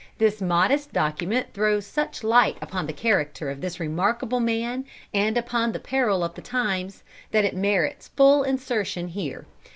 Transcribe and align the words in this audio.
This 0.17 0.41
modest 0.41 0.91
document 0.93 1.53
throws 1.53 1.85
such 1.85 2.23
light 2.23 2.57
upon 2.59 2.87
the 2.87 2.91
character 2.91 3.51
of 3.51 3.61
this 3.61 3.79
remarkable 3.79 4.39
man, 4.39 4.83
and 5.13 5.37
upon 5.37 5.73
the 5.73 5.79
peril 5.79 6.23
of 6.23 6.33
the 6.33 6.41
times, 6.41 7.03
that 7.29 7.45
it 7.45 7.55
merits 7.55 8.07
full 8.07 8.41
insertion 8.41 9.09
here. 9.09 9.45